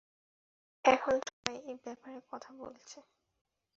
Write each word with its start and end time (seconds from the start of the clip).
এখন 0.85 1.15
তারা 1.27 1.51
এই 1.63 1.77
ব্যাপারে 1.83 2.19
কথা 2.31 2.51
বলছে। 2.61 2.97